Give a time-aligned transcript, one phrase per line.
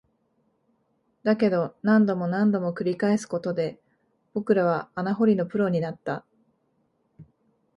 [1.21, 3.79] だけど、何度も何度も繰り返すことで、
[4.33, 6.25] 僕らは穴掘りのプロになった